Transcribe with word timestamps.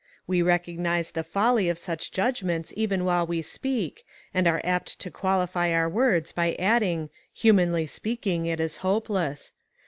We 0.25 0.41
recognize 0.41 1.11
the 1.11 1.23
folly 1.23 1.69
of 1.69 1.77
such 1.77 2.11
judgments 2.11 2.73
even 2.75 3.05
while 3.05 3.27
we 3.27 3.43
speak, 3.43 4.03
and 4.33 4.47
are 4.47 4.59
apt 4.63 4.97
to 5.01 5.11
qualify 5.11 5.71
our. 5.73 5.87
words 5.87 6.31
by 6.31 6.55
adding 6.57 7.11
'humanly 7.33 7.85
speaking, 7.85 8.47
it 8.47 8.59
is 8.59 8.77
hopeless.' 8.77 9.51